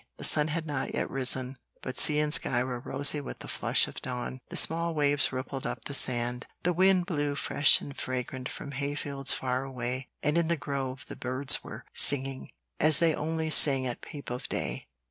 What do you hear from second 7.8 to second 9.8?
and fragrant from hayfields far